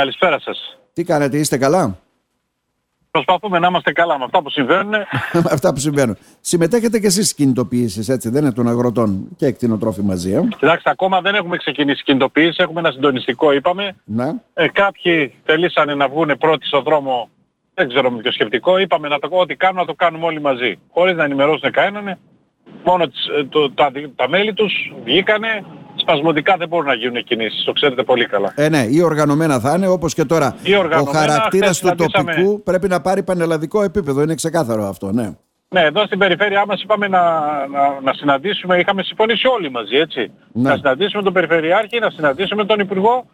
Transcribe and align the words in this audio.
Καλησπέρα 0.00 0.40
σας. 0.40 0.78
Τι 0.92 1.04
κάνετε, 1.04 1.38
είστε 1.38 1.58
καλά; 1.58 1.98
Προσπαθούμε 3.10 3.58
να 3.58 3.66
είμαστε 3.66 3.92
καλά 3.92 4.18
με 4.18 4.24
αυτά 4.24 4.42
που 4.42 4.50
συμβαίνουν. 4.50 4.90
Με 5.44 5.50
αυτά 5.52 5.72
που 5.72 5.78
συμβαίνουν. 5.78 6.16
Συμμετέχετε 6.40 6.98
και 6.98 7.06
εσείς 7.06 7.24
στις 7.24 7.34
κινητοποιήσεις, 7.34 8.08
έτσι, 8.08 8.28
δεν 8.28 8.42
είναι 8.42 8.52
των 8.52 8.68
αγροτών 8.68 9.28
και 9.36 9.46
εκτινοτρόφοι 9.46 10.02
μαζί. 10.02 10.32
Ε; 10.32 10.48
Κοιτάξτε, 10.58 10.90
ακόμα 10.90 11.20
δεν 11.20 11.34
έχουμε 11.34 11.56
ξεκινήσει 11.56 12.02
κινητοποίηση. 12.02 12.62
Έχουμε 12.62 12.80
ένα 12.80 12.90
συντονιστικό, 12.90 13.52
είπαμε. 13.52 13.96
Ναι. 14.04 14.32
Ε, 14.54 14.68
κάποιοι 14.68 15.34
θελήσανε 15.44 15.94
να 15.94 16.08
βγουν 16.08 16.36
πρώτοι 16.38 16.66
στο 16.66 16.80
δρόμο, 16.80 17.30
δεν 17.74 17.88
ξέρω 17.88 18.10
με 18.10 18.20
ποιο 18.20 18.32
σκεπτικό. 18.32 18.78
Είπαμε 18.78 19.08
να 19.08 19.18
το, 19.18 19.28
ό,τι 19.30 19.54
κάνουμε 19.56 19.80
να 19.80 19.86
το 19.86 19.94
κάνουμε 19.94 20.24
όλοι 20.24 20.40
μαζί. 20.40 20.78
Χωρίς 20.92 21.16
να 21.16 21.24
ενημερώσουν 21.24 21.70
κανέναν. 21.70 22.18
Μόνο 22.84 23.08
τις, 23.08 23.26
ε, 23.26 23.44
το, 23.44 23.70
τα, 23.70 23.90
τα 24.16 24.28
μέλη 24.28 24.52
τους 24.52 24.92
βγήκανε. 25.04 25.64
Σπασμωδικά 26.00 26.56
δεν 26.56 26.68
μπορούν 26.68 26.86
να 26.86 26.94
γίνουν 26.94 27.24
κινήσεις. 27.24 27.64
Το 27.64 27.72
ξέρετε 27.72 28.02
πολύ 28.02 28.26
καλά. 28.26 28.52
Ε, 28.56 28.68
ναι, 28.68 28.84
ή 28.90 29.02
οργανωμένα 29.02 29.60
θα 29.60 29.74
είναι, 29.76 29.88
όπως 29.88 30.14
και 30.14 30.24
τώρα. 30.24 30.56
Ή 30.62 30.74
Ο 30.74 30.78
οργανωμένα, 30.78 31.18
χαρακτήρας 31.18 31.78
χθες 31.78 31.80
του 31.80 31.96
συναντήσαμε- 31.96 32.34
τοπικού 32.34 32.62
πρέπει 32.62 32.88
να 32.88 33.00
πάρει 33.00 33.22
πανελλαδικό 33.22 33.82
επίπεδο. 33.82 34.22
Είναι 34.22 34.34
ξεκάθαρο 34.34 34.84
αυτό, 34.84 35.12
ναι. 35.12 35.30
Ναι, 35.74 35.80
εδώ 35.80 36.04
στην 36.04 36.18
περιφέρειά 36.18 36.64
μας 36.66 36.82
είπαμε 36.82 37.08
να, 37.08 37.20
να, 37.66 38.00
να 38.02 38.12
συναντήσουμε, 38.12 38.76
είχαμε 38.78 39.02
συμφωνήσει 39.02 39.46
όλοι 39.46 39.70
μαζί, 39.70 39.96
έτσι. 39.96 40.30
Ναι. 40.52 40.68
Να 40.68 40.76
συναντήσουμε 40.76 41.22
τον 41.22 41.32
Περιφερειάρχη, 41.32 41.98
να 41.98 42.10
συναντήσουμε 42.10 42.64
τον 42.64 42.78
Υπουργό 42.80 43.24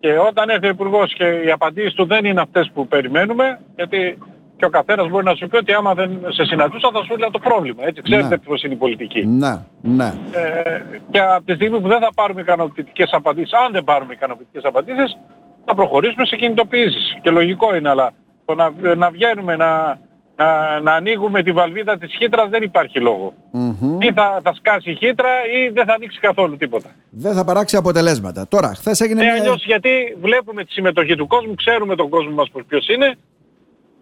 και 0.00 0.18
όταν 0.28 0.48
έρθει 0.48 0.66
ο 0.66 0.68
Υπουργός 0.70 1.14
και 1.14 1.24
οι 1.24 1.50
απαντήσεις 1.50 1.94
του 1.94 2.06
δεν 2.06 2.24
είναι 2.24 2.40
αυτές 2.40 2.70
που 2.74 2.86
περιμένουμε, 2.88 3.60
γιατί 3.76 4.18
και 4.56 4.64
ο 4.64 4.68
καθένας 4.68 5.08
μπορεί 5.08 5.24
να 5.24 5.34
σου 5.34 5.46
πει 5.48 5.56
ότι 5.56 5.72
άμα 5.72 5.94
δεν 5.94 6.20
σε 6.28 6.44
συναντούσα 6.44 6.90
θα 6.92 7.02
σου 7.04 7.16
λέει 7.16 7.28
το 7.32 7.38
πρόβλημα, 7.38 7.82
έτσι. 7.86 8.02
Ξέρετε 8.02 8.28
Ναι. 8.28 8.38
πώς 8.38 8.62
είναι 8.62 8.74
η 8.74 8.76
πολιτική. 8.76 9.24
Ναι, 9.26 9.54
ναι. 9.82 10.12
Ε, 10.32 10.80
και 11.10 11.20
από 11.20 11.44
τη 11.44 11.54
στιγμή 11.54 11.80
που 11.80 11.88
δεν 11.88 12.00
θα 12.00 12.10
πάρουμε 12.14 12.40
ικανοποιητικές 12.40 13.08
απαντήσεις, 13.12 13.52
αν 13.52 13.72
δεν 13.72 13.84
πάρουμε 13.84 14.12
ικανοποιητικές 14.12 14.64
απαντήσεις, 14.64 15.16
θα 15.64 15.74
προχωρήσουμε 15.74 16.24
σε 16.26 16.36
κινητοποιήσεις. 16.36 17.16
Και 17.22 17.30
λογικό 17.30 17.76
είναι, 17.76 17.88
αλλά 17.88 18.10
το 18.44 18.54
να, 18.54 18.72
να 18.96 19.10
βγαίνουμε, 19.10 19.56
να, 19.56 19.98
να, 20.36 20.80
να 20.80 20.92
ανοίγουμε 20.92 21.42
τη 21.42 21.52
βαλβίδα 21.52 21.98
της 21.98 22.14
χύτρας 22.18 22.48
δεν 22.48 22.62
υπάρχει 22.62 23.00
λόγο. 23.00 23.32
Μμμ. 23.50 24.00
Ή 24.00 24.12
θα, 24.12 24.40
θα 24.42 24.54
σκάσει 24.54 24.90
η 24.90 24.94
χύτρα 24.94 25.28
ή 25.56 25.68
δεν 25.68 25.84
θα 25.86 25.92
ανοίξει 25.94 26.20
καθόλου 26.20 26.56
τίποτα. 26.56 26.88
Δεν 27.10 27.34
θα 27.34 27.44
παράξει 27.44 27.76
αποτελέσματα. 27.76 28.48
Τώρα, 28.48 28.68
χθες 28.74 29.00
έγινε 29.00 29.22
Ναι, 29.24 29.32
μια... 29.32 29.40
αλλιώς 29.40 29.64
γιατί 29.64 30.16
βλέπουμε 30.20 30.64
τη 30.64 30.72
συμμετοχή 30.72 31.14
του 31.16 31.26
κόσμου, 31.26 31.54
ξέρουμε 31.54 31.94
τον 31.96 32.08
κόσμο 32.08 32.34
μας 32.34 32.48
ποιος 32.68 32.88
είναι, 32.88 33.14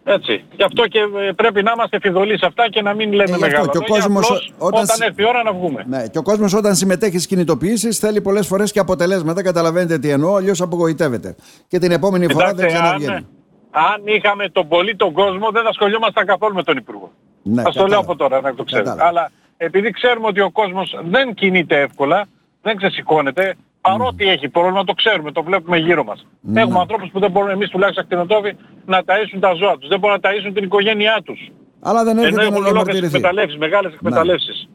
έτσι. 0.07 0.43
Γι' 0.55 0.63
αυτό 0.63 0.87
και 0.87 0.99
ε, 0.99 1.31
πρέπει 1.31 1.63
να 1.63 1.71
είμαστε 1.75 1.99
φιδωλοί 2.01 2.37
σε 2.37 2.45
αυτά 2.45 2.69
και 2.69 2.81
να 2.81 2.93
μην 2.93 3.11
λέμε 3.13 3.23
Ε, 3.23 3.25
γι' 3.25 3.33
αυτό 3.33 3.45
μεγάλα 3.45 3.67
και 3.71 3.77
ο 3.77 3.81
λόγια, 3.87 3.95
κόσμος 4.03 4.25
απλώς 4.25 4.53
όταν 4.57 4.83
όταν, 4.83 4.85
συ- 4.95 5.05
έρθει 5.05 5.21
η 5.21 5.25
ώρα 5.27 5.43
να 5.43 5.53
βγούμε. 5.53 5.85
Ναι, 5.87 6.07
και 6.07 6.17
ο 6.17 6.21
κόσμος 6.21 6.53
όταν 6.53 6.75
συμμετέχει 6.75 7.11
στις 7.13 7.27
κινητοποιήσεις 7.27 7.99
θέλει 7.99 8.21
πολλές 8.21 8.47
φορές 8.47 8.71
και 8.71 8.79
αποτελέσματα. 8.79 9.43
Καταλαβαίνετε 9.43 9.97
τι 9.99 10.09
εννοώ, 10.09 10.35
αλλιώς 10.35 10.61
απογοητεύεται. 10.61 11.35
Και 11.67 11.79
την 11.79 11.91
επόμενη 11.91 12.27
φορά 12.31 12.45
δεν 12.45 12.55
Κοιτάξτε, 12.55 12.77
ξαναβγαίνει. 12.79 13.15
αν, 13.15 13.25
αν 13.71 14.01
είχαμε 14.05 14.49
τον 14.49 14.67
πολύ 14.67 14.95
τον 14.95 15.13
κόσμο 15.13 15.49
δεν 15.51 15.63
θα 15.63 15.69
ασχολιόμασταν 15.69 16.25
καθόλου 16.25 16.53
με 16.55 16.63
τον 16.63 16.77
Υπουργό. 16.77 17.11
Ναι, 17.43 17.61
Ας 17.65 17.73
το 17.75 17.79
λέω 17.79 17.83
κατάλαβα. 17.87 18.11
από 18.11 18.15
τώρα 18.15 18.41
να 18.41 18.55
το 18.55 18.63
ξέρετε. 18.63 18.89
Κατάλαβα. 18.89 19.09
Αλλά 19.19 19.31
επειδή 19.57 19.91
ξέρουμε 19.91 20.27
ότι 20.27 20.41
ο 20.41 20.51
κόσμος 20.51 20.99
δεν 21.09 21.33
κινείται 21.33 21.79
εύκολα, 21.81 22.25
δεν 22.61 22.77
ξεσηκώνεται, 22.77 23.55
παρότι 23.89 24.27
έχει 24.29 24.49
πρόβλημα, 24.49 24.83
το 24.83 24.93
ξέρουμε, 24.93 25.31
το 25.31 25.43
βλέπουμε 25.43 25.77
γύρω 25.77 26.03
μας. 26.03 26.25
Ναι. 26.41 26.61
Έχουμε 26.61 26.79
ανθρώπους 26.79 27.09
που 27.11 27.19
δεν 27.19 27.31
μπορούν 27.31 27.49
εμείς 27.49 27.69
τουλάχιστον 27.69 28.03
ακτινοτόφοι 28.03 28.55
να 28.85 28.99
ταΐσουν 29.05 29.37
τα 29.39 29.53
ζώα 29.53 29.77
τους, 29.77 29.87
δεν 29.89 29.99
μπορούν 29.99 30.19
να 30.21 30.29
ταΐσουν 30.29 30.51
την 30.53 30.63
οικογένειά 30.63 31.21
τους. 31.25 31.51
Αλλά 31.81 32.03
δεν 32.03 32.11
Ενώ 32.17 32.21
έρχεται 32.21 32.41
να 32.41 32.47
έχουν 32.47 32.55
λόγες 32.57 32.71
διαμαρτυρηθεί. 32.71 33.15
εκμεταλλεύσεις, 33.15 33.57
μεγάλες 33.57 33.93
εκμεταλλεύσεις. 33.93 34.69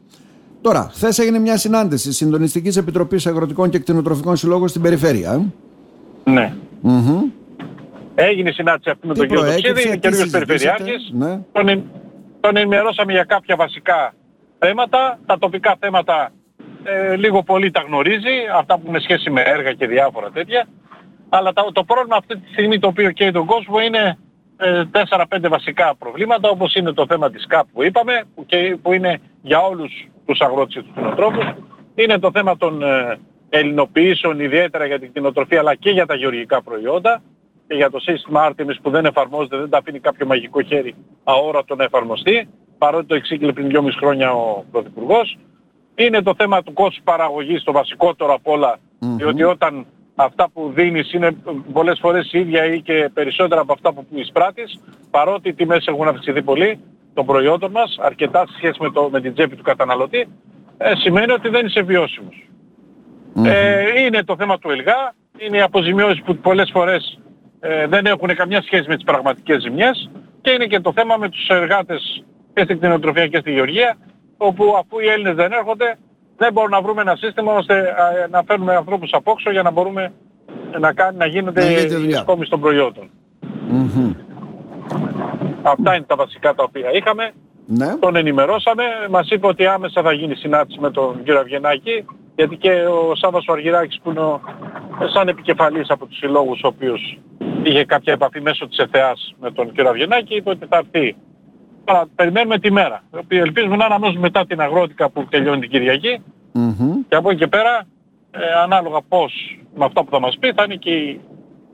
Τώρα, 0.61 0.89
χθες 0.93 1.19
έγινε 1.19 1.39
μια 1.39 1.57
συνάντηση 1.57 2.13
Συντονιστικής 2.13 2.77
Επιτροπής 2.77 3.27
Αγροτικών 3.27 3.69
και 3.69 3.79
Κτηνοτροφικών 3.79 4.35
Συλλόγων 4.35 4.67
στην 4.67 4.81
περιφέρεια. 4.81 5.31
ε. 5.33 6.31
Ναι. 6.31 6.53
Μμμ. 6.81 7.21
Έγινε 8.15 8.49
η 8.49 8.53
συνάντηση 8.53 8.89
αυτή 8.89 9.07
με 9.07 9.13
Τι 9.13 9.19
τον 9.19 9.27
κύριο 9.27 9.41
προέκυψε, 9.43 9.67
Τοξίδη, 9.71 9.87
είναι 9.89 9.97
τι 9.99 10.01
καινούριος 10.09 10.29
συζητήσατε, 10.29 10.45
περιφερειάρχης. 10.45 11.11
ναι. 11.13 11.39
Τον, 11.51 11.67
εν- 11.67 11.83
τον 12.39 12.57
ενημερώσαμε 12.57 13.11
για 13.11 13.23
κάποια 13.23 13.55
βασικά 13.55 14.13
θέματα. 14.59 15.19
Τα 15.25 15.37
τοπικά 15.37 15.75
θέματα 15.79 16.31
ε, 16.83 17.15
λίγο 17.15 17.43
πολύ 17.43 17.71
τα 17.71 17.81
γνωρίζει, 17.81 18.35
αυτά 18.55 18.75
που 18.77 18.81
έχουν 18.87 19.01
σχέση 19.01 19.29
με 19.29 19.41
έργα 19.41 19.73
και 19.73 19.87
διάφορα 19.87 20.29
τέτοια. 20.31 20.67
Αλλά 21.29 21.53
τα- 21.53 21.71
το 21.73 21.83
πρόβλημα 21.83 22.15
αυτή 22.15 22.37
τη 22.37 22.51
στιγμή 22.51 22.79
το 22.79 22.87
οποίο 22.87 23.11
καίει 23.11 23.31
τον 23.31 23.45
κόσμο 23.45 23.79
είναι 23.79 24.17
ε, 24.57 24.83
4-5 24.91 25.47
βασικά 25.49 25.95
προβλήματα 25.99 26.49
όπως 26.49 26.73
είναι 26.75 26.91
το 26.93 27.05
θέμα 27.05 27.29
της 27.31 27.47
ΚΑΠ 27.47 27.67
που 27.73 27.83
είπαμε 27.83 28.23
που, 28.35 28.45
και, 28.45 28.77
που 28.81 28.93
είναι 28.93 29.19
για 29.41 29.61
όλους 29.61 29.91
τους 30.25 30.39
αγρότες 30.39 30.73
και 30.73 30.81
τους 30.81 30.91
κτηνοτρόφους. 30.91 31.45
Είναι 31.95 32.19
το 32.19 32.31
θέμα 32.33 32.57
των 32.57 32.83
ε, 32.83 33.17
ελληνοποιήσεων 33.49 34.39
ιδιαίτερα 34.39 34.85
για 34.85 34.99
την 34.99 35.09
κτηνοτροφία 35.09 35.59
αλλά 35.59 35.75
και 35.75 35.89
για 35.89 36.05
τα 36.05 36.15
γεωργικά 36.15 36.61
προϊόντα 36.61 37.21
και 37.67 37.75
για 37.75 37.89
το 37.89 37.99
σύστημα 37.99 38.49
Artemis 38.51 38.75
που 38.81 38.89
δεν 38.89 39.05
εφαρμόζεται, 39.05 39.57
δεν 39.57 39.69
τα 39.69 39.77
αφήνει 39.77 39.99
κάποιο 39.99 40.25
μαγικό 40.25 40.61
χέρι 40.61 40.95
αόρατο 41.23 41.75
να 41.75 41.83
εφαρμοστεί, 41.83 42.49
παρότι 42.77 43.05
το 43.05 43.15
εξήγηλε 43.15 43.51
πριν 43.53 43.69
2,5 43.71 43.89
χρόνια 43.97 44.31
ο 44.33 44.63
Πρωθυπουργός. 44.71 45.37
Είναι 46.01 46.21
το 46.21 46.33
θέμα 46.37 46.63
του 46.63 46.73
κόστους 46.73 47.03
παραγωγής, 47.03 47.63
το 47.63 47.71
βασικότερο 47.71 48.33
απ' 48.33 48.47
όλα, 48.47 48.79
Μμμ. 48.99 49.15
διότι 49.15 49.43
όταν 49.43 49.85
αυτά 50.15 50.49
που 50.49 50.71
δίνεις 50.75 51.13
είναι 51.13 51.31
πολλές 51.73 51.99
φορές 52.01 52.33
ίδια 52.33 52.65
ή 52.65 52.81
και 52.81 53.09
περισσότερα 53.13 53.61
από 53.61 53.73
αυτά 53.73 53.93
που 53.93 54.05
εισπράττεις, 54.09 54.79
παρότι 55.11 55.49
οι 55.49 55.53
τιμές 55.53 55.85
έχουν 55.87 56.07
αυξηθεί 56.07 56.41
πολύ 56.41 56.79
των 57.13 57.25
προϊόντων 57.25 57.71
μας, 57.71 57.97
αρκετά 58.01 58.47
σε 58.47 58.53
σχέση 58.57 58.77
με, 58.81 58.91
το, 58.91 59.09
με 59.11 59.21
την 59.21 59.33
τσέπη 59.33 59.55
του 59.55 59.63
καταναλωτή, 59.63 60.27
ε, 60.77 60.95
σημαίνει 60.95 61.31
ότι 61.31 61.49
δεν 61.49 61.65
είσαι 61.65 61.81
βιώσιμος. 61.81 62.49
Ε, 63.45 64.01
είναι 64.01 64.23
το 64.23 64.35
θέμα 64.35 64.59
του 64.59 64.69
ΕΛΓΑ, 64.69 65.13
είναι 65.37 65.57
οι 65.57 65.61
αποζημιώσεις 65.61 66.21
που 66.21 66.35
πολλές 66.35 66.69
φορές 66.73 67.19
ε, 67.59 67.87
δεν 67.87 68.05
έχουν 68.05 68.35
καμιά 68.35 68.61
σχέση 68.61 68.85
με 68.87 68.95
τις 68.95 69.03
πραγματικές 69.03 69.61
ζημιές 69.61 70.09
και 70.41 70.51
είναι 70.51 70.65
και 70.65 70.79
το 70.79 70.91
θέμα 70.95 71.17
με 71.17 71.29
τους 71.29 71.47
εργάτες 71.47 72.23
και 72.53 72.63
στην 72.63 72.77
κτηνοτροφία 72.77 73.27
και 73.27 73.37
στη 73.37 73.51
γεωργία 73.51 73.97
όπου 74.47 74.63
αφού 74.79 74.99
οι 74.99 75.07
Έλληνες 75.07 75.35
δεν 75.35 75.51
έρχονται 75.51 75.97
δεν 76.37 76.53
μπορούμε 76.53 76.75
να 76.75 76.81
βρούμε 76.81 77.01
ένα 77.01 77.15
σύστημα 77.15 77.53
ώστε 77.53 77.75
α, 77.79 78.27
να 78.29 78.43
φέρνουμε 78.47 78.75
ανθρώπους 78.75 79.09
απόξω 79.13 79.51
για 79.51 79.61
να 79.61 79.71
μπορούμε 79.71 80.13
να, 80.79 80.93
κάνει, 80.93 81.17
να 81.17 81.25
γίνεται 81.25 81.61
Να 81.61 81.67
γίνεται 81.69 81.93
η 81.93 81.97
δουλειά. 81.97 82.17
σκόμιση 82.17 82.49
των 82.49 82.59
προϊόντων. 82.59 83.09
Μμμ. 83.67 84.13
Αυτά 85.61 85.95
είναι 85.95 86.05
τα 86.05 86.15
βασικά 86.15 86.53
τα 86.53 86.63
οποία 86.63 86.91
είχαμε. 86.91 87.31
Ναι. 87.65 87.95
Τον 87.99 88.15
ενημερώσαμε, 88.15 88.83
μας 89.09 89.29
είπε 89.29 89.47
ότι 89.47 89.65
άμεσα 89.65 90.01
θα 90.01 90.11
γίνει 90.13 90.35
συνάντηση 90.35 90.79
με 90.79 90.91
τον 90.91 91.23
κύριο 91.23 91.39
Αυγενάκη, 91.39 92.05
γιατί 92.35 92.55
και 92.57 92.71
ο 92.71 93.15
Σάββας 93.15 93.45
ο 93.47 93.51
Αργυράκης 93.51 93.99
που 94.03 94.09
είναι 94.09 94.19
ο, 94.19 94.41
σαν 95.13 95.27
επικεφαλής 95.27 95.89
από 95.89 96.05
τους 96.05 96.17
συλλόγους 96.17 96.61
ο 96.63 96.67
οποίος 96.67 97.19
είχε 97.63 97.85
κάποια 97.85 98.13
επαφή 98.13 98.41
μέσω 98.41 98.67
της 98.67 98.77
ΕΘΕΑΣ 98.77 99.35
με 99.39 99.51
τον 99.51 99.71
κύριο 99.71 99.89
Αυγενάκη, 99.89 100.35
είπε 100.35 100.49
ότι 100.49 100.65
θα 100.69 100.77
έρθει. 100.77 101.15
Τώρα 101.83 102.07
περιμένουμε 102.15 102.59
τη 102.59 102.71
μέρα, 102.71 103.03
η 103.13 103.17
οποία 103.17 103.41
ελπίζουμε 103.41 103.75
να 103.75 103.85
είναι 103.85 103.93
αμέσως 103.93 104.17
μετά 104.17 104.45
την 104.45 104.61
αγρότικα 104.61 105.09
που 105.09 105.25
τελειώνει 105.29 105.59
την 105.59 105.69
Κυριακή 105.69 106.21
Μμμ. 106.51 106.93
και 107.07 107.15
από 107.15 107.29
εκεί 107.29 107.39
και 107.39 107.47
πέρα, 107.47 107.87
ε, 108.31 108.39
ανάλογα 108.63 108.99
πώς 109.07 109.59
με 109.75 109.85
αυτά 109.85 110.03
που 110.03 110.09
θα 110.11 110.19
μας 110.19 110.37
πει, 110.39 110.53
θα 110.55 110.63
είναι 110.63 110.75
και 110.75 110.91
η 110.91 111.21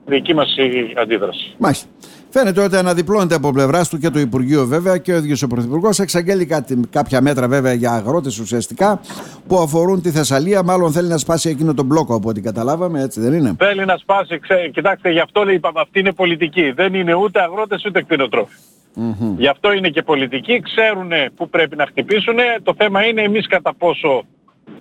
δική 0.05 0.33
μας 0.33 0.55
η 0.57 0.93
αντίδραση. 1.01 1.55
Μάλιστα. 1.57 1.87
Φαίνεται 2.29 2.63
ότι 2.63 2.75
αναδιπλώνεται 2.75 3.35
από 3.35 3.51
πλευράς 3.51 3.89
του 3.89 3.97
και 3.97 4.09
το 4.09 4.19
Υπουργείο 4.19 4.65
βέβαια 4.65 4.97
και 4.97 5.13
ο 5.13 5.17
ίδιος 5.17 5.41
ο 5.41 5.47
Πρωθυπουργός. 5.47 5.99
Εξαγγέλει 5.99 6.45
κάτι, 6.45 6.79
κάποια 6.89 7.21
μέτρα 7.21 7.47
βέβαια 7.47 7.73
για 7.73 7.91
αγρότες 7.91 8.39
ουσιαστικά 8.39 8.99
που 9.47 9.57
αφορούν 9.57 10.01
τη 10.01 10.11
Θεσσαλία. 10.11 10.63
Μάλλον 10.63 10.91
θέλει 10.91 11.07
να 11.07 11.17
σπάσει 11.17 11.49
εκείνο 11.49 11.73
τον 11.73 11.85
μπλόκο 11.85 12.15
από 12.15 12.29
ό,τι 12.29 12.41
καταλάβαμε, 12.41 13.01
έτσι 13.01 13.19
δεν 13.19 13.33
είναι; 13.33 13.55
Θέλει 13.57 13.85
να 13.85 13.97
σπάσει, 13.97 14.39
ξέ, 14.39 14.69
κοιτάξτε, 14.73 15.11
γι' 15.11 15.19
αυτό 15.19 15.43
λέει, 15.43 15.55
είπαμε, 15.55 15.79
αυτή 15.79 15.99
είναι 15.99 16.13
πολιτική. 16.13 16.71
Δεν 16.71 16.93
είναι 16.93 17.13
ούτε 17.13 17.41
αγρότες 17.41 17.85
ούτε 17.85 18.03
κτηνοτρόφοι. 18.03 18.55
Μμμ. 18.99 19.35
Γι' 19.37 19.47
αυτό 19.47 19.71
είναι 19.73 19.89
και 19.89 20.01
πολιτική, 20.01 20.59
ξέρουν 20.61 21.11
πού 21.35 21.49
πρέπει 21.49 21.75
να 21.75 21.85
χτυπήσουν. 21.85 22.35
Το 22.63 22.73
θέμα 22.77 23.05
είναι 23.05 23.21
εμείς 23.21 23.47
κατά 23.47 23.73
πόσο 23.75 24.23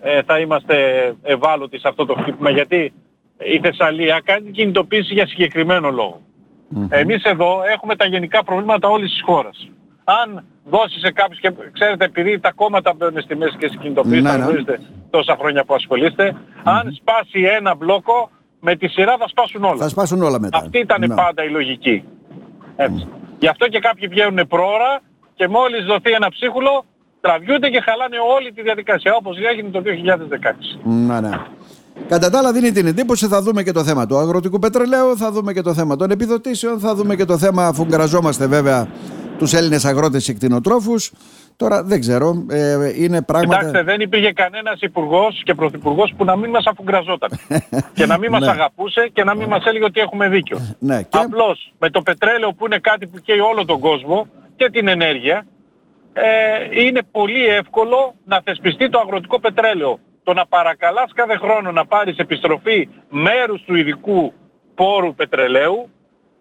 ε, 0.00 0.22
θα 0.22 0.38
είμαστε 0.38 0.74
ευάλωτοι 1.22 1.78
σε 1.78 1.88
αυτό 1.88 2.04
το 2.06 2.14
χτύπημα. 2.14 2.50
Γιατί 2.50 2.92
η 3.54 3.58
Θεσσαλία 3.62 4.20
κάνει 4.24 4.50
κινητοποίηση 4.50 5.12
για 5.14 5.26
συγκεκριμένο 5.26 5.90
λόγο. 5.90 6.20
Εμείς 6.88 7.22
εδώ 7.22 7.60
έχουμε 7.74 7.96
τα 7.96 8.06
γενικά 8.06 8.44
προβλήματα 8.44 8.88
όλης 8.88 9.10
της 9.10 9.22
χώρας. 9.24 9.68
Αν 10.04 10.44
δώσεις 10.64 11.00
σε 11.00 11.12
κάποιους 11.12 11.40
και 11.40 11.52
ξέρετε 11.72 12.04
επειδή 12.04 12.38
τα 12.40 12.52
κόμματα 12.52 12.94
μπαίνουν 12.96 13.20
στη 13.22 13.36
μέση 13.36 13.56
και 13.56 13.66
στις 13.66 13.80
κινητοποίησεις, 13.80 14.22
Ναι, 14.22 14.28
τα 14.28 14.36
ναι. 14.36 14.42
γνωρίζετε 14.42 14.80
τόσα 15.10 15.36
χρόνια 15.38 15.64
που 15.64 15.74
ασχολείστε, 15.74 16.36
αν 16.62 16.92
σπάσει 17.00 17.40
ένα 17.58 17.74
μπλόκο 17.74 18.30
με 18.60 18.76
τη 18.76 18.88
σειρά 18.88 19.16
θα 19.18 19.28
σπάσουν 19.28 19.64
όλα. 19.64 19.76
Θα 19.76 19.88
σπάσουν 19.88 20.22
όλα 20.22 20.40
μετά. 20.40 20.58
Αυτή 20.58 20.78
ήταν 20.78 21.00
Ναι. 21.00 21.14
πάντα 21.14 21.44
η 21.44 21.48
λογική. 21.50 22.04
Έτσι. 22.76 23.06
Γι' 23.38 23.48
αυτό 23.48 23.68
και 23.68 23.78
κάποιοι 23.78 24.08
βγαίνουν 24.08 24.46
πρόωρα 24.46 25.00
και 25.34 25.48
μόλις 25.48 25.84
δοθεί 25.84 26.10
ένα 26.10 26.28
ψίχουλο 26.28 26.84
τραβιούνται 27.20 27.68
και 27.68 27.80
χαλάνε 27.80 28.16
όλη 28.36 28.52
τη 28.52 28.62
διαδικασία 28.62 29.14
όπως 29.14 29.36
έγινε 29.52 29.70
το 29.70 29.82
2016. 29.84 30.80
Ναι, 30.84 31.20
ναι. 31.20 31.30
Κατά 32.08 32.30
τα 32.30 32.38
άλλα 32.38 32.52
δίνει 32.52 32.72
την 32.72 32.86
εντύπωση, 32.86 33.26
θα 33.26 33.42
δούμε 33.42 33.62
και 33.62 33.72
το 33.72 33.84
θέμα 33.84 34.06
του 34.06 34.16
αγροτικού 34.16 34.58
πετρελαίου, 34.58 35.16
θα 35.16 35.32
δούμε 35.32 35.52
και 35.52 35.62
το 35.62 35.74
θέμα 35.74 35.96
των 35.96 36.10
επιδοτήσεων, 36.10 36.78
θα 36.78 36.94
δούμε 36.94 37.16
και 37.16 37.24
το 37.24 37.38
θέμα, 37.38 37.66
αφού 37.66 37.84
γκραζόμαστε 37.84 38.46
βέβαια 38.46 38.88
τους 39.38 39.52
Έλληνες 39.52 39.84
αγρότες 39.84 40.24
και 40.24 40.32
κτηνοτρόφους. 40.32 41.12
Τώρα 41.56 41.82
δεν 41.82 42.00
ξέρω, 42.00 42.46
ε, 42.50 42.92
είναι 43.02 43.22
πράγματα... 43.22 43.56
Κοιτάξτε, 43.56 43.82
δεν 43.82 44.00
υπήρχε 44.00 44.32
κανένας 44.32 44.80
υπουργός 44.80 45.42
και 45.44 45.54
πρωθυπουργός 45.54 46.14
που 46.16 46.24
να 46.24 46.36
μην 46.36 46.50
μας 46.50 46.64
αφουγκραζόταν 46.66 47.30
και 47.96 48.06
να 48.06 48.18
μην 48.18 48.30
μας 48.30 48.40
Ναι. 48.40 48.50
αγαπούσε 48.50 49.10
και 49.12 49.24
να 49.24 49.34
μην 49.34 49.48
μας 49.48 49.64
έλεγε 49.64 49.84
ότι 49.84 50.00
έχουμε 50.00 50.28
δίκιο. 50.28 50.76
Ναι, 50.78 51.02
και... 51.02 51.18
Απλώς 51.18 51.72
με 51.78 51.90
το 51.90 52.02
πετρέλαιο 52.02 52.52
που 52.52 52.66
είναι 52.66 52.78
κάτι 52.78 53.06
που 53.06 53.18
καίει 53.18 53.38
όλο 53.38 53.64
τον 53.64 53.80
κόσμο 53.80 54.26
και 54.56 54.70
την 54.70 54.88
ενέργεια 54.88 55.46
ε, 56.12 56.24
είναι 56.84 57.00
πολύ 57.10 57.46
εύκολο 57.46 58.14
να 58.24 58.40
θεσπιστεί 58.44 58.88
το 58.90 58.98
αγροτικό 58.98 59.40
πετρέλαιο. 59.40 59.98
Το 60.22 60.32
να 60.32 60.46
παρακαλάς 60.46 61.12
κάθε 61.14 61.36
χρόνο 61.36 61.72
να 61.72 61.86
πάρεις 61.86 62.16
επιστροφή 62.16 62.88
μέρους 63.10 63.62
του 63.62 63.74
ειδικού 63.74 64.32
πόρου 64.74 65.14
πετρελαίου 65.14 65.88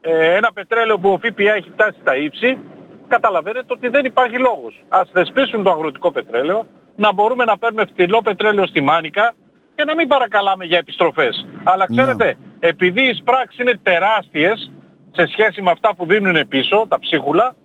ε, 0.01 0.35
ένα 0.35 0.53
πετρέλαιο 0.53 0.97
που 0.99 1.09
ο 1.09 1.17
ΦΠΑ 1.17 1.53
έχει 1.53 1.69
φτάσει 1.73 1.97
στα 2.01 2.15
ύψη 2.17 2.57
καταλαβαίνετε 3.07 3.73
ότι 3.73 3.87
δεν 3.87 4.05
υπάρχει 4.05 4.37
λόγος. 4.37 4.83
Ας 4.89 5.09
θεσπίσουν 5.13 5.63
το 5.63 5.69
αγροτικό 5.71 6.11
πετρέλαιο 6.11 6.65
να 6.95 7.13
μπορούμε 7.13 7.43
να 7.43 7.57
παίρνουμε 7.57 7.85
φτηνό 7.85 8.21
πετρέλαιο 8.21 8.65
στη 8.67 8.81
Μάνικα 8.81 9.33
και 9.75 9.83
να 9.83 9.95
μην 9.95 10.07
παρακαλάμε 10.07 10.65
για 10.65 10.77
επιστροφές. 10.77 11.45
Αλλά 11.63 11.85
Ναι. 11.89 11.95
ξέρετε, 12.01 12.37
επειδή 12.59 13.01
οι 13.01 13.21
πράξεις 13.23 13.59
είναι 13.59 13.79
τεράστιες 13.83 14.71
σε 15.11 15.25
σχέση 15.27 15.61
με 15.61 15.71
αυτά 15.71 15.95
που 15.95 16.05
δίνουν 16.05 16.47
πίσω, 16.47 16.85
τα 16.89 16.99
ψίχουλα, 16.99 17.55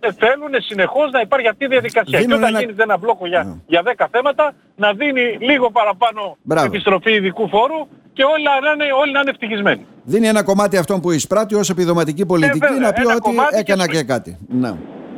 ε, 0.00 0.12
θέλουν 0.12 0.50
συνεχώς 0.58 1.10
να 1.10 1.20
υπάρχει 1.20 1.48
αυτή 1.48 1.64
η 1.64 1.68
διαδικασία. 1.68 2.18
Δίνουν 2.18 2.32
και 2.32 2.42
όταν 2.42 2.48
ένα- 2.48 2.60
γίνεται 2.60 2.82
ένα 2.82 2.98
μπλόκο 2.98 3.26
για, 3.26 3.42
Ναι. 3.44 3.54
για 3.66 3.82
10 3.82 4.08
θέματα, 4.10 4.52
να 4.76 4.92
δίνει 4.92 5.36
λίγο 5.40 5.70
παραπάνω 5.70 6.36
Μπράβο. 6.42 6.66
επιστροφή 6.66 7.12
ειδικού 7.12 7.48
φόρου 7.48 7.88
και 8.12 8.24
όλοι 8.24 8.42
να 8.42 8.72
είναι, 8.72 8.92
όλοι 8.92 9.12
να 9.12 9.20
είναι 9.20 9.30
ευτυχισμένοι. 9.30 9.86
Δίνει 10.12 10.26
ένα 10.26 10.42
κομμάτι 10.42 10.76
αυτόν 10.76 11.00
που 11.00 11.10
εισπράττει 11.10 11.54
ως 11.54 11.70
επιδοματική 11.70 12.26
πολιτική 12.26 12.58
βέβαια, 12.58 12.78
να 12.86 12.92
πει 12.92 13.00
ένα 13.00 13.10
ότι 13.12 13.20
κομμάτι 13.20 13.54
και 13.54 13.60
έκανα 13.60 13.82
σπ- 13.82 13.92
και 13.92 14.02
κάτι. 14.02 14.38
Ναι. 14.48 14.68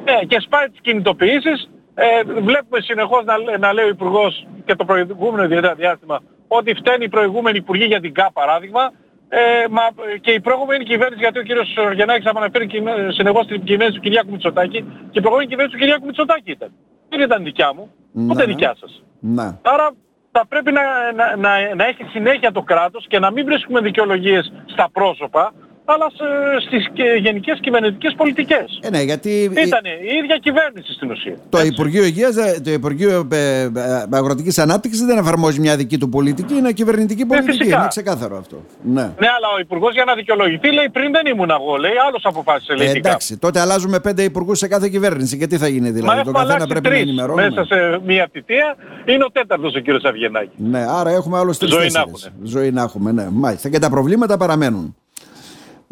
Ε, 0.05 0.25
και 0.27 0.41
σπάει 0.41 0.67
τις 0.71 0.81
κινητοποιήσεις. 0.81 1.71
Ε, 1.95 2.05
βλέπουμε 2.49 2.81
συνεχώς 2.81 3.25
να, 3.25 3.37
λέ- 3.39 3.59
να 3.59 3.73
λέει 3.73 3.85
ο 3.85 3.89
Υπουργός 3.89 4.47
και 4.65 4.75
το 4.75 4.85
προηγούμενο 4.85 5.43
ιδιαίτερα 5.45 5.75
διάστημα 5.75 6.21
ότι 6.49 6.75
φταίνει 6.75 7.05
οι 7.05 7.09
προηγούμενοι 7.09 7.57
Υπουργοί 7.59 7.85
για 7.85 8.01
την 8.01 8.13
ΚΑ 8.15 8.31
παράδειγμα 8.33 8.93
ε, 9.29 9.39
μα, 9.71 9.83
και 10.21 10.31
η 10.31 10.41
προηγούμενη 10.41 10.85
κυβέρνηση, 10.85 11.21
γιατί 11.21 11.39
ο 11.39 11.43
κύριος 11.43 11.69
Γεννάκης 11.95 12.27
αναφέρει 12.27 12.67
κυβε- 12.67 13.13
συνεχώς 13.13 13.47
την 13.47 13.63
κυβέρνηση 13.65 13.97
του 13.99 14.03
Κυριάκου 14.07 14.31
Μητσοτάκη 14.31 14.79
και 15.11 15.19
η 15.19 15.21
προηγούμενη 15.21 15.49
κυβέρνηση 15.51 15.75
του 15.77 15.83
Κυριάκου 15.83 16.07
Μητσοτάκη 16.07 16.51
ήταν. 16.51 16.71
Δεν 17.09 17.21
ήταν 17.21 17.43
δικιά 17.45 17.73
μου, 17.77 17.91
ούτε 18.31 18.45
Ναι. 18.47 18.53
δικιά 18.53 18.75
σας. 18.81 19.03
Ναι. 19.21 19.49
Άρα 19.63 19.87
θα 20.33 20.47
πρέπει 20.47 20.73
να, 20.73 21.13
να, 21.13 21.37
να, 21.37 21.75
να 21.75 21.85
έχει 21.85 22.05
συνέχεια 22.11 22.53
το 22.53 22.63
κράτος 22.63 23.07
και 23.09 23.19
να 23.19 23.31
μην 23.31 23.45
βρίσκουμε 23.45 23.81
δικαιολογίες 23.81 24.53
στα 24.67 24.91
πρόσωπα, 24.93 25.53
αλλά 25.95 26.07
σε- 26.19 26.67
στις 26.67 26.87
και- 26.93 27.19
γενικές 27.23 27.59
κυβερνητικές 27.61 28.15
πολιτικές. 28.17 28.79
Ε, 28.83 28.91
ναι, 28.91 29.03
γιατί 29.03 29.31
Ήταν 29.43 29.85
η 29.85 30.15
ίδια 30.23 30.37
κυβέρνηση 30.43 30.93
στην 30.93 31.11
ουσία. 31.11 31.37
το 31.49 31.59
Έτσι. 31.59 31.71
Υπουργείο 31.73 32.05
Υγείας, 32.05 32.37
ε, 32.37 32.61
το 32.65 32.71
Υπουργείο 32.73 33.29
ε, 33.33 33.61
ε, 33.63 33.71
Αγροτικής 34.11 34.59
Ανάπτυξης 34.59 35.05
δεν 35.05 35.19
εφαρμόζει 35.19 35.61
μια 35.61 35.77
δική 35.77 35.99
του 35.99 36.09
πολιτική, 36.09 36.55
είναι 36.55 36.73
κυβερνητική 36.73 37.27
πολιτική. 37.27 37.57
φυσικά. 37.57 37.77
είναι 37.79 37.87
ξεκάθαρο 37.89 38.37
αυτό. 38.39 38.57
Ναι. 38.83 39.03
Ναι, 39.03 39.29
αλλά 39.37 39.49
ο 39.57 39.61
Υπουργός 39.61 39.93
για 39.95 40.05
να 40.05 40.15
δικαιολογηθεί 40.15 40.73
λέει 40.73 40.89
πριν 40.93 41.13
δεν 41.13 41.27
ήμουν 41.35 41.51
εγώ, 41.51 41.77
λέει, 41.77 41.93
άλλος 42.09 42.25
αποφάσισε, 42.25 42.75
λέει. 42.75 42.87
Ε, 42.87 42.93
τι 42.93 43.01
κάνω. 43.01 43.09
εντάξει, 43.09 43.39
τότε 43.39 43.61
αλλάζουμε 43.61 44.01
πέντε 44.01 44.23
υπουργούς 44.23 44.59
σε 44.59 44.69
κάθε 44.69 44.89
κυβέρνηση. 44.89 45.39
Και 45.39 45.47
τι 45.47 45.57
θα 45.57 45.69
γίνει 45.69 45.87
Μα 45.87 45.91
δηλαδή, 45.91 46.09
τον 46.09 46.19
έχουμε 46.19 46.33
καθένα 46.33 46.53
αλλάξει 46.55 46.69
πρέπει 46.69 46.87
να 46.89 46.91
τρεις 46.93 47.03
ενημερώνουμε. 47.03 47.49
μέσα 47.49 47.65
σε 47.65 48.01
μία 48.07 48.29
θητεία, 48.33 48.77
είναι 49.05 49.25
ο 49.25 49.31
τέταρτος 49.33 49.75
ο 49.75 49.79
κύριος 49.79 50.03
Αυγενάκης. 50.05 50.53
Ναι, 50.57 50.85
άρα 50.89 51.11
έχουμε 51.11 51.39
άλλους 51.39 51.59
τρεις 51.59 51.71
Ζωή 51.71 51.89
να 51.93 52.05
τέσσερι. 52.05 52.35
Ζωή 52.43 52.71
να 52.71 52.83
έχουμε, 52.83 53.13
ναι. 53.13 53.27
Μάλιστα. 53.31 53.69
Και 53.69 53.79
τα 53.79 53.91
προβλήματα 53.91 54.37
παραμένουν. 54.37 54.95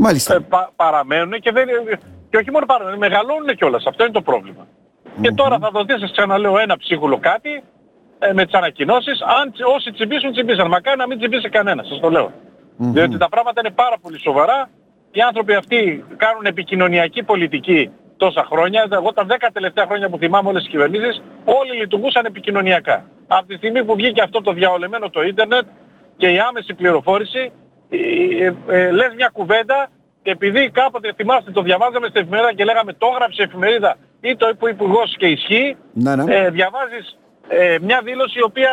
Μάλιστα. 0.01 0.35
Ε, 0.35 0.39
πα, 0.39 0.71
παραμένουν 0.77 1.33
και, 1.41 1.51
δεν, 1.53 1.67
και 2.31 2.37
όχι 2.37 2.51
μόνο 2.51 2.67
παραμένουν, 2.67 2.99
μεγαλώνουν 2.99 3.57
κιόλας. 3.57 3.87
Αυτό 3.87 4.05
είναι 4.05 4.13
το 4.13 4.23
πρόβλημα. 4.23 4.67
Και 5.21 5.33
τώρα 5.33 5.59
θα 5.59 5.71
δοθεί, 5.71 5.99
σας 5.99 6.11
ξαναλέω, 6.13 6.59
ένα 6.59 6.77
ψίχουλο 6.77 7.19
κάτι 7.19 7.63
ε, 8.19 8.33
με 8.33 8.45
τις 8.45 8.55
ανακοινώσεις. 8.55 9.21
Αν, 9.41 9.53
τσι- 9.53 9.67
όσοι 9.67 9.91
τσιμπήσουν, 9.93 10.33
τσιμπήσαν. 10.33 10.69
Μακάρι 10.69 10.99
να 10.99 11.07
μην 11.07 11.19
τσιμπήσει 11.19 11.49
κανένας, 11.49 11.87
σας 11.89 12.01
το 12.01 12.11
λέω. 12.11 12.33
Διότι 12.77 13.19
τα 13.19 13.29
πράγματα 13.29 13.61
είναι 13.65 13.75
πάρα 13.75 13.97
πολύ 14.03 14.21
σοβαρά. 14.21 14.69
Οι 15.11 15.21
άνθρωποι 15.21 15.55
αυτοί 15.55 16.05
κάνουν 16.17 16.45
επικοινωνιακή 16.47 17.23
πολιτική 17.23 17.91
τόσα 18.17 18.45
χρόνια. 18.51 18.87
Εγώ 18.91 19.13
τα 19.13 19.27
10 19.29 19.49
τελευταία 19.53 19.87
χρόνια 19.87 20.09
που 20.09 20.19
θυμάμαι 20.19 20.49
όλες 20.49 20.63
τις 20.63 20.71
κυβερνήσεις, 20.71 21.23
όλοι 21.45 21.77
λειτουργούσαν 21.81 22.25
επικοινωνιακά. 22.25 23.05
Από 23.27 23.47
τη 23.47 23.55
στιγμή 23.57 23.85
που 23.85 23.95
βγήκε 23.95 24.23
αυτό 24.23 24.41
το 24.41 24.53
διαολεμένο 24.53 25.11
το 25.11 25.23
ίντερνετ 25.23 25.67
και 26.17 26.29
η 26.29 26.39
άμεση 26.39 26.75
πληροφόρηση, 26.75 27.53
ε, 27.91 28.45
ε, 28.45 28.55
ε, 28.69 28.91
λες 28.91 29.13
μια 29.17 29.31
κουβέντα 29.33 29.89
και 30.23 30.31
επειδή 30.31 30.71
κάποτε 30.71 31.13
θυμάστε 31.17 31.51
το 31.51 31.63
διαβάζαμε 31.63 32.07
στην 32.09 32.21
εφημερίδα 32.21 32.53
και 32.55 32.65
λέγαμε 32.65 32.93
το 32.93 33.07
έγραψε 33.13 33.43
η 33.43 33.45
εφημερίδα 33.45 33.97
ή 34.21 34.37
το 34.37 34.49
είπε 34.49 34.65
ο 34.65 34.69
υπουργός 34.69 35.17
και 35.19 35.27
ισχύει, 35.27 35.77
Ναι, 35.93 36.17
ναι. 36.17 36.35
ε, 36.35 36.51
διαβάζεις 36.51 37.19
ε, 37.49 37.77
μια 37.81 38.01
δήλωση 38.05 38.39
η 38.39 38.43
οποία 38.43 38.71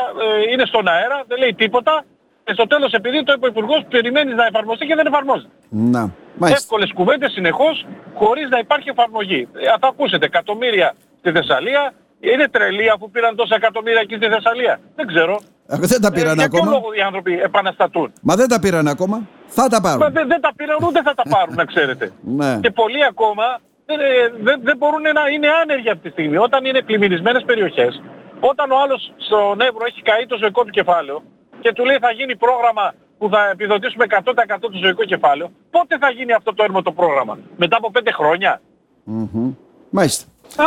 ε, 0.48 0.52
είναι 0.52 0.66
στον 0.66 0.88
αέρα, 0.88 1.24
δεν 1.28 1.38
λέει 1.38 1.54
τίποτα 1.54 2.04
και 2.44 2.54
στο 2.54 2.68
τέλος 2.68 2.92
επειδή 2.92 3.24
το 3.24 3.34
είπε 3.34 3.46
ο 3.46 3.50
υπουργός 3.50 3.86
περιμένεις 3.90 4.36
να 4.36 4.46
εφαρμοστεί 4.46 4.86
και 4.86 4.96
δεν 4.96 5.06
εφαρμόζεται. 5.06 5.50
Να. 5.70 6.12
Μάλιστα. 6.38 6.62
Εύκολες 6.64 6.92
κουβέντες 6.94 7.32
συνεχώς 7.32 7.86
χωρίς 8.14 8.50
να 8.50 8.60
υπάρχει 8.60 8.90
εφαρμογή. 8.90 9.48
Ε, 9.54 9.66
θα 9.80 9.88
ακούσετε 9.88 10.26
εκατομμύρια 10.26 10.96
στη 11.20 11.32
Θεσσαλία. 11.32 11.94
Είναι 12.20 12.48
τρελή 12.50 12.90
αφού 12.90 13.12
πήραν 13.12 13.36
τόσα 13.36 13.56
εκατομμύρια 13.56 14.00
εκεί 14.00 14.16
στη 14.16 14.28
Θεσσαλία. 14.28 14.80
Δεν 14.96 15.08
ξέρω. 15.08 15.40
Ε, 15.68 15.78
Δεν 15.78 16.02
τα 16.02 16.08
Ε, 16.08 16.16
πήραν 16.18 16.36
για 16.38 16.50
ποιο 16.50 16.60
ακόμα. 16.60 16.72
λόγο 16.72 16.94
οι 16.98 17.02
άνθρωποι 17.02 17.40
επαναστατούν; 17.40 18.14
Μα 18.22 18.36
δεν 18.36 18.48
τα 18.48 18.60
πήραν 18.60 18.88
ακόμα. 18.88 19.22
Θα 19.48 19.68
τα 19.68 19.82
Μα 19.82 19.90
πάρουν. 19.98 20.14
δεν, 20.14 20.28
δεν 20.28 20.42
τα 20.42 20.52
πήραν 20.56 20.78
ούτε 20.88 21.02
θα 21.02 21.14
τα 21.14 21.24
πάρουν 21.30 21.56
να 21.56 21.66
ξέρετε. 21.66 22.12
Ναι. 22.22 22.60
Και 22.62 22.72
πολλοί 22.72 23.06
ακόμα 23.06 23.44
δεν, 23.86 24.00
ε, 24.00 24.04
δεν, 24.42 24.60
δεν 24.64 24.78
μπορούν 24.78 25.02
να 25.02 25.24
είναι 25.34 25.48
άνεργοι 25.62 25.90
αυτή 25.90 26.04
τη 26.04 26.10
στιγμή. 26.10 26.38
Όταν 26.38 26.66
είναι 26.66 26.82
πλημμυρισμένες 26.82 27.44
περιοχές, 27.46 28.02
όταν 28.40 28.72
ο 28.72 28.78
άλλος 28.84 29.14
στον 29.18 29.62
Εύρο 29.62 29.84
έχει 29.86 30.02
καεί 30.02 30.26
το 30.26 30.38
ζωικό 30.38 30.64
του 30.64 30.70
κεφάλαιο 30.70 31.24
και 31.60 31.72
του 31.74 31.86
λέει 31.86 31.98
θα 32.02 32.12
γίνει 32.12 32.36
πρόγραμμα 32.36 32.94
που 33.18 33.30
θα 33.30 33.50
επιδοτήσουμε 33.50 34.06
100% 34.10 34.58
το 34.60 34.78
ζωικό 34.84 35.04
κεφάλαιο, 35.04 35.52
πότε 35.72 35.98
θα 35.98 36.10
γίνει 36.10 36.34
αυτό 36.34 36.54
το 36.54 36.64
έρμο 36.64 36.82
το 36.82 36.92
πρόγραμμα; 36.92 37.38
Μετά 37.58 37.78
από 37.78 37.92
5 37.94 38.12
χρόνια; 38.14 38.62
Μμμ. 39.04 39.52
Μάλιστα. 39.90 40.26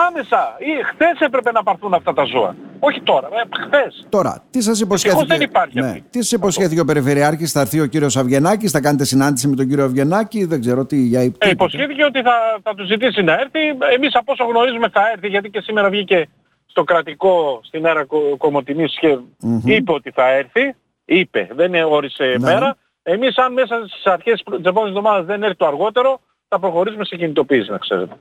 Άμεσα. 0.09 0.57
Ή 0.59 0.83
χθες 0.85 1.19
έπρεπε 1.21 1.53
να 1.53 1.63
πάρθουν 1.63 1.95
αυτά 1.95 2.13
τα 2.13 2.25
ζώα. 2.25 2.55
Όχι 2.79 3.01
τώρα. 3.01 3.29
Ε, 3.29 3.65
χθες. 3.67 4.07
Τώρα, 4.09 4.43
τι 4.51 4.63
σας 4.63 4.81
υποσχέθηκε; 4.81 5.25
δεν 5.27 5.41
υπάρχει 5.41 5.81
ναι. 5.81 5.87
αυτή. 5.87 6.05
Τι 6.11 6.19
σας 6.23 6.33
υποσχέθηκε 6.33 6.81
ο 6.81 6.85
Περιφερειάρχης, 6.85 7.53
θα 7.53 7.61
έρθει 7.61 7.81
ο 7.81 7.87
κύριος 7.87 8.17
Αυγενάκης, 8.17 8.71
θα 8.71 8.81
κάνετε 8.81 9.05
συνάντηση 9.05 9.49
με 9.49 9.57
τον 9.57 9.69
κύριο 9.69 9.85
Αυγενάκη, 9.85 10.45
δεν 10.45 10.61
ξέρω 10.61 10.87
τι 10.87 10.97
για 10.97 11.21
Ε, 11.21 11.25
τίποτα. 11.25 11.49
υποσχέθηκε 11.49 12.05
ότι 12.05 12.23
θα, 12.23 12.33
θα 12.63 12.75
τους 12.75 12.87
ζητήσει 12.87 13.23
να 13.23 13.33
έρθει. 13.33 13.59
Εμείς 13.95 14.15
από 14.15 14.33
όσο 14.33 14.45
γνωρίζουμε 14.45 14.89
θα 14.89 15.01
έρθει 15.13 15.29
γιατί 15.29 15.51
και 15.51 15.61
σήμερα 15.61 15.89
βγήκε 15.91 16.29
στο 16.67 16.85
κρατικό 16.85 17.61
στην 17.63 17.85
αίρα 17.85 18.05
Κο- 18.05 18.37
Κομοτηνής 18.39 18.99
και 19.01 19.19
είπε 19.65 19.93
ότι 19.93 20.11
θα 20.11 20.29
έρθει. 20.31 20.75
Είπε, 21.05 21.49
δεν 21.55 21.75
όρισε 21.75 22.25
Ναι. 22.25 22.39
μέρα. 22.39 22.77
Εμείς 23.03 23.37
αν 23.39 23.53
μέσα 23.53 23.75
στις 23.87 24.05
αρχές 24.07 24.43
της 24.45 24.65
επόμενης 24.65 24.97
εβδομάδας 24.97 25.27
δεν 25.27 25.43
έρθει 25.43 25.57
το 25.57 25.67
αργότερο 25.67 26.21
θα 26.49 26.59
προχωρήσουμε 26.59 27.05
σε 27.05 27.17
κινητοποίηση 27.17 27.71
να 27.71 27.79
ξέρετε. 27.79 28.15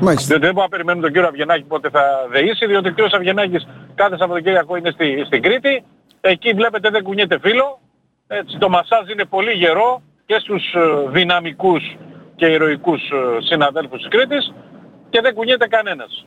Μάλιστα. 0.00 0.26
Διότι 0.26 0.44
δεν 0.46 0.54
μπορούμε 0.54 0.62
να 0.62 0.68
περιμένουμε 0.68 1.02
τον 1.02 1.12
κύριο 1.12 1.28
Αυγενάκη 1.28 1.64
πότε 1.64 1.88
θα 1.90 2.02
δεήσει, 2.30 2.66
διότι 2.66 2.88
ο 2.88 2.92
κύριος 2.92 3.12
Αυγενάκης 3.12 3.68
κάθε 3.94 4.16
Σαββατοκύριακο 4.16 4.76
είναι 4.76 4.90
στη, 4.90 5.22
στην 5.26 5.42
Κρήτη. 5.42 5.84
Εκεί 6.20 6.52
βλέπετε 6.52 6.90
δεν 6.90 7.02
κουνιέται 7.02 7.38
φίλο. 7.38 7.80
Έτσι, 8.26 8.58
το 8.58 8.68
μασάζ 8.68 9.08
είναι 9.08 9.24
πολύ 9.24 9.52
γερό 9.52 10.02
και 10.26 10.36
στους 10.38 10.74
ε, 10.74 10.80
δυναμικούς 11.08 11.96
και 12.36 12.46
ηρωικούς 12.46 13.00
ε, 13.10 13.40
συναδέλφους 13.40 13.98
της 13.98 14.08
Κρήτης 14.08 14.54
και 15.10 15.20
δεν 15.20 15.34
κουνιέται 15.34 15.66
κανένας. 15.68 16.26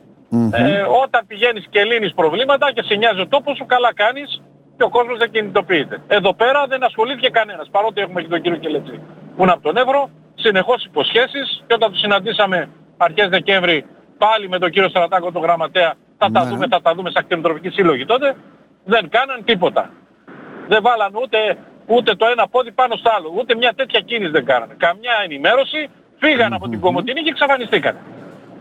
Ε, 0.52 0.82
όταν 1.02 1.26
πηγαίνεις 1.26 1.66
και 1.70 1.84
λύνεις 1.84 2.14
προβλήματα 2.14 2.72
και 2.72 2.82
σε 2.82 2.94
νοιάζει 2.94 3.20
ο 3.20 3.26
τόπος 3.26 3.56
σου, 3.56 3.66
καλά 3.66 3.94
κάνεις 3.94 4.42
και 4.76 4.84
ο 4.84 4.88
κόσμος 4.88 5.18
δεν 5.18 5.30
κινητοποιείται. 5.30 6.02
Εδώ 6.06 6.34
πέρα 6.34 6.66
δεν 6.68 6.84
ασχολήθηκε 6.84 7.28
κανένας, 7.28 7.68
παρότι 7.70 8.00
έχουμε 8.00 8.22
και 8.22 8.28
τον 8.28 8.40
κύριο 8.40 8.58
Κελετσί 8.58 9.00
που 9.36 9.42
είναι 9.42 9.52
από 9.52 9.62
τον 9.62 9.76
Εύρο, 9.76 10.10
συνεχώς 10.44 10.84
υποσχέσεις 10.84 11.62
και 11.66 11.74
όταν 11.74 11.90
τους 11.90 12.00
συναντήσαμε 12.00 12.68
αρχές 12.96 13.28
Δεκέμβρη 13.28 13.86
πάλι 14.18 14.48
με 14.48 14.58
τον 14.58 14.70
κύριο 14.70 14.88
Στρατάκο 14.88 15.32
τον 15.32 15.42
γραμματέα 15.42 15.94
θα 16.18 16.30
τα 16.30 16.44
Ναι. 16.44 16.50
δούμε, 16.50 16.66
θα 16.70 16.80
τα 16.80 16.94
δούμε 16.94 17.10
σαν 17.10 17.24
κτηνοτροφική 17.24 17.68
σύλλογη 17.68 18.04
τότε, 18.04 18.36
δεν 18.84 19.08
κάναν 19.08 19.44
τίποτα. 19.44 19.90
Δεν 20.68 20.82
βάλαν 20.82 21.10
ούτε, 21.22 21.38
ούτε 21.86 22.14
το 22.14 22.26
ένα 22.26 22.48
πόδι 22.48 22.72
πάνω 22.72 22.94
στο 22.96 23.10
άλλο, 23.16 23.32
ούτε 23.38 23.54
μια 23.56 23.72
τέτοια 23.76 24.00
κίνηση 24.00 24.30
δεν 24.30 24.44
κάνανε. 24.44 24.74
Καμιά 24.76 25.12
ενημέρωση, 25.24 25.88
φύγαν 26.22 26.52
από 26.52 26.68
την 26.68 26.80
Κομωτινή 26.80 27.20
και 27.22 27.28
εξαφανιστήκαν 27.30 27.96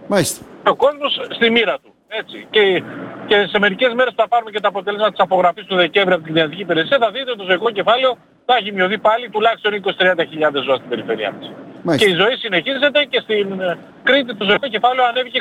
Μάλιστα. 0.08 0.46
ο 0.68 0.75
κόσμος 0.75 1.20
στη 1.30 1.50
μοίρα 1.50 1.75
του. 1.84 1.94
Έτσι. 2.08 2.48
Και, 2.50 2.84
και 3.28 3.48
σε 3.52 3.60
μερικές 3.60 3.94
μέρες 3.94 4.13
θα 4.16 4.28
πάρουμε 4.28 4.52
και 4.52 4.60
τα 4.60 4.68
αποτελέσματα 4.68 5.12
της 5.12 5.20
απογραφής 5.20 5.66
του 5.66 5.75
Δεκέμβρη 5.75 6.13
από 6.13 6.24
την 6.24 6.34
Κοινωνική 6.34 6.62
Υπηρεσία. 6.62 6.98
Θα 6.98 7.12
δείτε 7.12 7.30
ότι 7.32 7.40
το 7.40 7.46
ζωικό 7.46 7.70
κεφάλαιο 7.72 8.18
θα 8.46 8.56
έχει 8.56 8.72
μειωθεί 8.72 8.98
πάλι 8.98 9.30
τουλάχιστον 9.30 9.72
20-30 9.84 10.62
ζώα 10.66 10.75
στην 10.75 10.90
περιφερειά 10.90 11.32
μας. 11.32 11.52
Μάλιστα. 11.84 12.06
Και 12.08 12.13
η 12.13 12.16
ζωή 12.22 12.36
συνεχίζεται 12.44 13.00
και 13.10 13.20
στην 13.24 13.60
ε, 13.60 13.78
Κρήτη 14.04 14.36
το 14.36 14.46
ζωικό 14.46 14.68
κεφάλαιο 14.68 15.06
ανέβηκε 15.06 15.40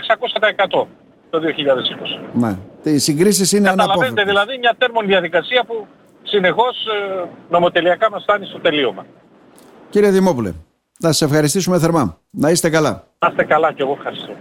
600% 0.72 0.86
το 1.30 1.38
2020. 1.38 2.20
Ναι. 2.32 2.52
Οι 2.82 2.98
συγκρίσεις 2.98 3.52
είναι 3.52 3.68
Καταλαβαίνετε 3.68 3.92
αναπόφευκτες. 3.92 4.24
δηλαδή 4.24 4.58
μια 4.58 4.74
τέρμον 4.78 5.06
διαδικασία 5.06 5.64
που 5.64 5.86
συνεχώς 6.22 6.86
ε, 6.86 7.24
νομοτελειακά 7.50 8.10
μας 8.10 8.22
φτάνει 8.22 8.46
στο 8.46 8.58
τελείωμα. 8.58 9.06
Κύριε 9.90 10.10
Δημόπουλε, 10.10 10.52
να 10.98 11.12
σας 11.12 11.22
ευχαριστήσουμε 11.22 11.78
θερμά. 11.78 12.18
Να 12.30 12.50
είστε 12.50 12.70
καλά. 12.70 13.04
Να 13.18 13.28
είστε 13.30 13.44
καλά 13.44 13.72
και 13.72 13.82
εγώ 13.82 13.92
ευχαριστώ. 13.98 14.32